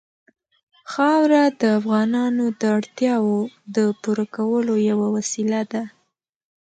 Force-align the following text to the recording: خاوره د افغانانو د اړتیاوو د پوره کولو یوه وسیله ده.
خاوره 0.91 1.43
د 1.61 1.63
افغانانو 1.79 2.45
د 2.59 2.61
اړتیاوو 2.77 3.39
د 3.75 3.77
پوره 4.01 4.25
کولو 4.35 4.73
یوه 4.89 5.07
وسیله 5.15 5.61
ده. 5.71 5.83